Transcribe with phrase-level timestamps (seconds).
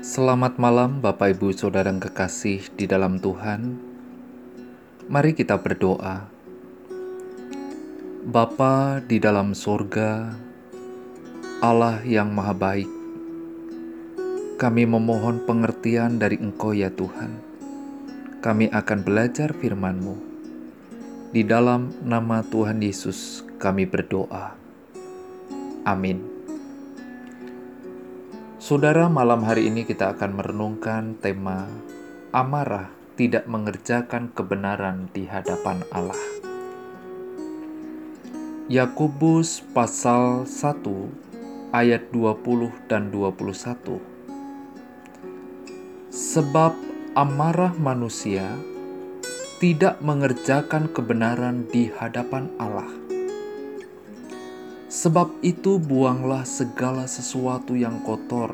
[0.00, 3.76] Selamat malam, Bapak, Ibu, saudara yang kekasih di dalam Tuhan.
[5.12, 6.24] Mari kita berdoa.
[8.24, 10.32] Bapa di dalam sorga,
[11.60, 12.88] Allah yang Maha Baik,
[14.56, 17.36] kami memohon pengertian dari Engkau ya Tuhan.
[18.40, 20.16] Kami akan belajar firman-Mu.
[21.36, 24.56] Di dalam nama Tuhan Yesus kami berdoa.
[25.84, 26.41] Amin.
[28.72, 31.68] Saudara, malam hari ini kita akan merenungkan tema
[32.32, 32.88] amarah
[33.20, 36.16] tidak mengerjakan kebenaran di hadapan Allah.
[38.72, 40.88] Yakobus pasal 1
[41.68, 44.00] ayat 20 dan 21.
[46.08, 46.72] Sebab
[47.12, 48.56] amarah manusia
[49.60, 53.01] tidak mengerjakan kebenaran di hadapan Allah
[54.92, 58.52] Sebab itu, buanglah segala sesuatu yang kotor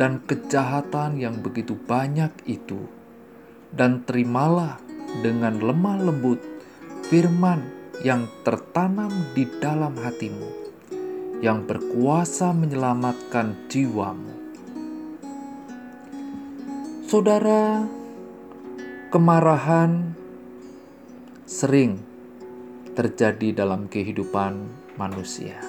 [0.00, 2.88] dan kejahatan yang begitu banyak itu,
[3.68, 4.80] dan terimalah
[5.20, 6.40] dengan lemah lembut
[7.12, 7.68] firman
[8.00, 10.48] yang tertanam di dalam hatimu,
[11.44, 14.32] yang berkuasa menyelamatkan jiwamu.
[17.04, 17.84] Saudara,
[19.12, 20.16] kemarahan
[21.44, 22.00] sering
[22.96, 25.60] terjadi dalam kehidupan manusia.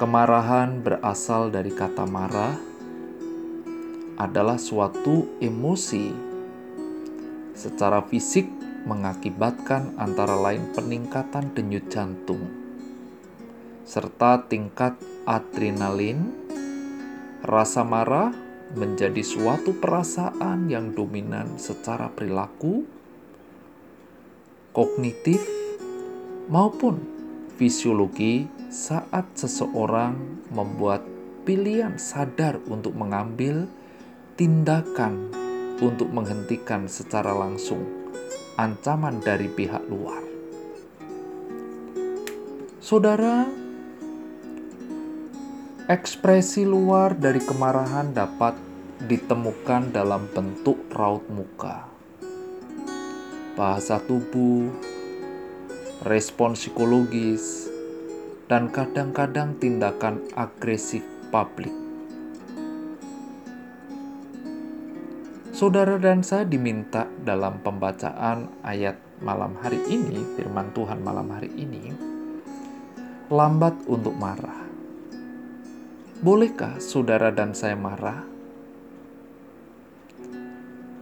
[0.00, 2.56] Kemarahan berasal dari kata marah,
[4.20, 6.12] adalah suatu emosi
[7.56, 8.44] secara fisik
[8.84, 12.60] mengakibatkan antara lain peningkatan denyut jantung
[13.90, 14.94] serta tingkat
[15.26, 16.30] adrenalin.
[17.42, 18.30] Rasa marah
[18.78, 22.86] menjadi suatu perasaan yang dominan secara perilaku,
[24.70, 25.42] kognitif,
[26.46, 27.19] maupun
[27.60, 30.16] fisiologi saat seseorang
[30.48, 31.04] membuat
[31.44, 33.68] pilihan sadar untuk mengambil
[34.40, 35.28] tindakan
[35.84, 37.84] untuk menghentikan secara langsung
[38.56, 40.24] ancaman dari pihak luar.
[42.80, 43.44] Saudara,
[45.84, 48.56] ekspresi luar dari kemarahan dapat
[49.04, 51.84] ditemukan dalam bentuk raut muka,
[53.52, 54.72] bahasa tubuh,
[56.00, 57.68] respon psikologis,
[58.48, 61.72] dan kadang-kadang tindakan agresif publik.
[65.52, 71.92] Saudara dan saya diminta dalam pembacaan ayat malam hari ini, firman Tuhan malam hari ini,
[73.28, 74.72] lambat untuk marah.
[76.24, 78.24] Bolehkah saudara dan saya marah?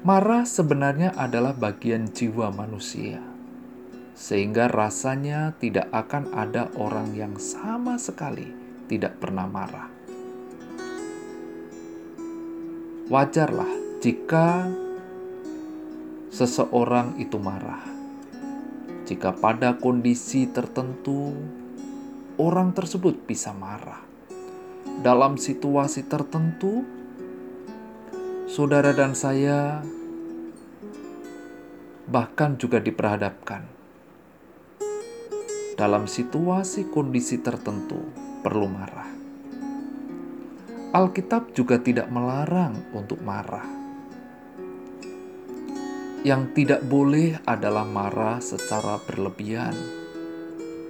[0.02, 3.27] Marah sebenarnya adalah bagian jiwa manusia
[4.18, 8.50] sehingga rasanya tidak akan ada orang yang sama sekali
[8.90, 9.86] tidak pernah marah.
[13.06, 14.66] Wajarlah jika
[16.34, 17.86] seseorang itu marah.
[19.06, 21.32] Jika pada kondisi tertentu
[22.42, 24.02] orang tersebut bisa marah.
[24.98, 26.82] Dalam situasi tertentu,
[28.50, 29.80] saudara dan saya
[32.10, 33.77] bahkan juga diperhadapkan
[35.78, 38.02] dalam situasi kondisi tertentu
[38.42, 39.06] perlu marah.
[40.90, 43.78] Alkitab juga tidak melarang untuk marah.
[46.26, 49.78] Yang tidak boleh adalah marah secara berlebihan,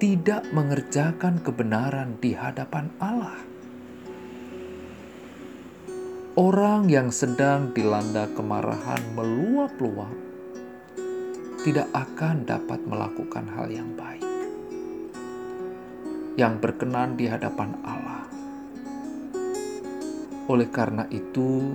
[0.00, 3.38] tidak mengerjakan kebenaran di hadapan Allah.
[6.38, 10.14] Orang yang sedang dilanda kemarahan meluap-luap
[11.66, 14.27] tidak akan dapat melakukan hal yang baik
[16.38, 18.22] yang berkenan di hadapan Allah.
[20.46, 21.74] Oleh karena itu,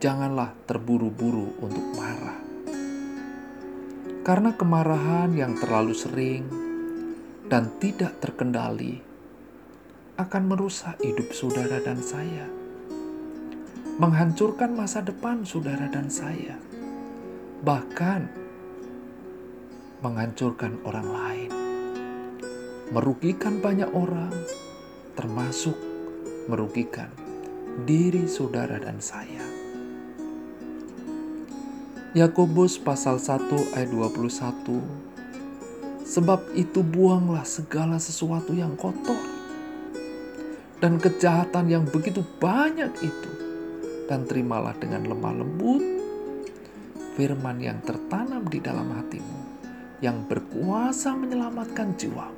[0.00, 2.40] janganlah terburu-buru untuk marah,
[4.24, 6.48] karena kemarahan yang terlalu sering
[7.52, 9.04] dan tidak terkendali
[10.16, 12.48] akan merusak hidup saudara dan saya,
[14.00, 16.56] menghancurkan masa depan saudara dan saya,
[17.60, 18.24] bahkan
[20.00, 21.57] menghancurkan orang lain
[22.88, 24.32] merugikan banyak orang,
[25.12, 25.76] termasuk
[26.48, 27.12] merugikan
[27.84, 29.44] diri saudara dan saya.
[32.16, 34.80] Yakobus pasal 1 ayat 21
[36.08, 39.20] Sebab itu buanglah segala sesuatu yang kotor
[40.80, 43.32] dan kejahatan yang begitu banyak itu
[44.08, 45.84] dan terimalah dengan lemah lembut
[47.12, 49.38] firman yang tertanam di dalam hatimu
[50.00, 52.37] yang berkuasa menyelamatkan jiwamu.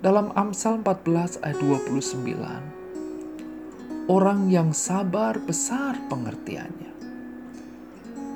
[0.00, 6.88] Dalam Amsal 14 ayat 29 Orang yang sabar besar pengertiannya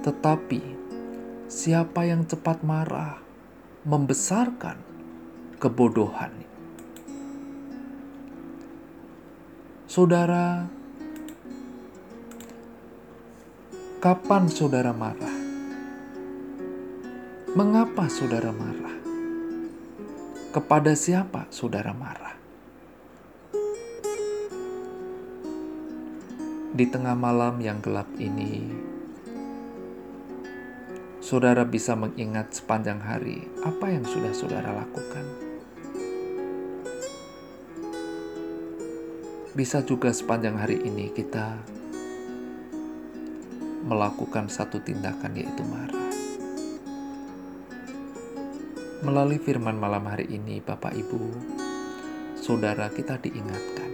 [0.04, 0.60] tetapi
[1.48, 3.16] siapa yang cepat marah
[3.88, 4.76] membesarkan
[5.56, 6.44] kebodohan.
[9.88, 10.68] Saudara,
[14.04, 15.36] kapan saudara marah?
[17.56, 19.03] Mengapa saudara marah?
[20.54, 22.38] Kepada siapa saudara marah?
[26.70, 28.62] Di tengah malam yang gelap ini,
[31.18, 35.26] saudara bisa mengingat sepanjang hari apa yang sudah saudara lakukan.
[39.58, 41.58] Bisa juga sepanjang hari ini kita
[43.90, 46.03] melakukan satu tindakan yaitu marah.
[49.04, 51.20] Melalui firman malam hari ini, Bapak Ibu,
[52.40, 53.92] saudara kita diingatkan.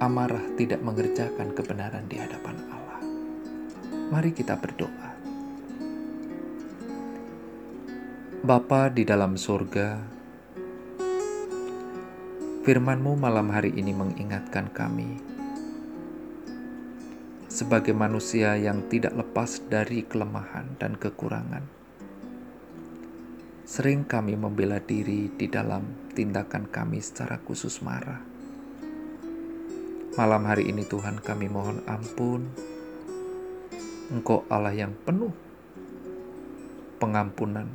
[0.00, 3.04] Amarah tidak mengerjakan kebenaran di hadapan Allah.
[4.08, 5.12] Mari kita berdoa.
[8.40, 10.00] Bapa di dalam surga,
[12.64, 15.37] firman-Mu malam hari ini mengingatkan kami
[17.58, 21.66] sebagai manusia yang tidak lepas dari kelemahan dan kekurangan.
[23.66, 28.22] Sering kami membela diri di dalam tindakan kami secara khusus marah.
[30.14, 32.46] Malam hari ini Tuhan kami mohon ampun
[34.14, 35.34] Engkau Allah yang penuh
[37.02, 37.66] pengampunan,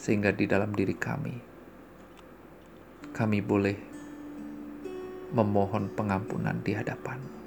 [0.00, 1.36] sehingga di dalam diri kami,
[3.12, 3.76] kami boleh
[5.30, 7.39] memohon pengampunan di hadapan.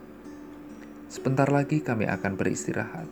[1.13, 3.05] Sebentar lagi kami akan beristirahat.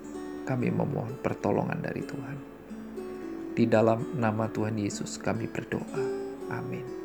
[0.50, 2.38] Kami memohon pertolongan dari Tuhan.
[3.54, 6.02] Di dalam nama Tuhan Yesus kami berdoa.
[6.50, 7.01] Amin.